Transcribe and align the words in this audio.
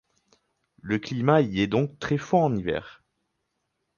Le 0.81 0.97
climat 0.97 1.41
y 1.41 1.59
est 1.61 1.67
donc 1.67 1.99
très 1.99 2.17
froid 2.17 2.41
en 2.41 2.55
hiver. 2.55 3.03